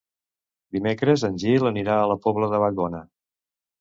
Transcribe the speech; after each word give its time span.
Dimecres 0.77 1.25
en 1.29 1.37
Gil 1.43 1.69
anirà 1.73 1.99
a 1.99 2.07
la 2.13 2.17
Pobla 2.25 2.49
de 2.55 2.63
Vallbona. 2.65 3.03